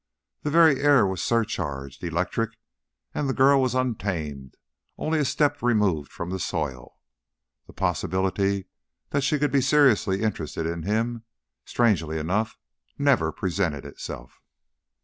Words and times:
The 0.41 0.49
very 0.49 0.79
air 0.81 1.05
was 1.05 1.21
surcharged, 1.21 2.03
electric, 2.03 2.57
and 3.13 3.29
the 3.29 3.35
girl 3.35 3.61
was 3.61 3.75
untamed, 3.75 4.57
only 4.97 5.19
a 5.19 5.23
step 5.25 5.61
removed 5.61 6.11
from 6.11 6.31
the 6.31 6.39
soil. 6.39 6.97
The 7.67 7.73
possibility 7.73 8.65
that 9.11 9.21
she 9.21 9.37
could 9.37 9.51
be 9.51 9.61
seriously 9.61 10.23
interested 10.23 10.65
in 10.65 10.81
him, 10.81 11.23
strangely 11.65 12.17
enough, 12.17 12.57
never 12.97 13.31
presented 13.31 13.85
itself. 13.85 14.41